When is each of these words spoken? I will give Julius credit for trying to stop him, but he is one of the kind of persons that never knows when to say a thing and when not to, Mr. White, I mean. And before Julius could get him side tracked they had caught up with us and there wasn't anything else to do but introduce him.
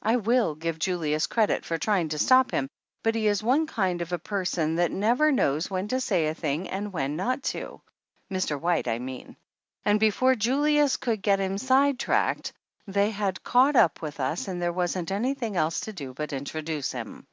I 0.00 0.16
will 0.16 0.54
give 0.54 0.78
Julius 0.78 1.26
credit 1.26 1.62
for 1.62 1.76
trying 1.76 2.08
to 2.08 2.18
stop 2.18 2.52
him, 2.52 2.70
but 3.02 3.14
he 3.14 3.26
is 3.26 3.42
one 3.42 3.60
of 3.60 3.66
the 3.66 3.72
kind 3.74 4.00
of 4.00 4.24
persons 4.24 4.78
that 4.78 4.90
never 4.90 5.30
knows 5.30 5.70
when 5.70 5.88
to 5.88 6.00
say 6.00 6.26
a 6.26 6.32
thing 6.34 6.70
and 6.70 6.90
when 6.90 7.16
not 7.16 7.42
to, 7.52 7.82
Mr. 8.32 8.58
White, 8.58 8.88
I 8.88 8.98
mean. 8.98 9.36
And 9.84 10.00
before 10.00 10.36
Julius 10.36 10.96
could 10.96 11.20
get 11.20 11.38
him 11.38 11.58
side 11.58 11.98
tracked 11.98 12.54
they 12.86 13.10
had 13.10 13.44
caught 13.44 13.76
up 13.76 14.00
with 14.00 14.20
us 14.20 14.48
and 14.48 14.62
there 14.62 14.72
wasn't 14.72 15.12
anything 15.12 15.54
else 15.54 15.80
to 15.80 15.92
do 15.92 16.14
but 16.14 16.32
introduce 16.32 16.92
him. 16.92 17.26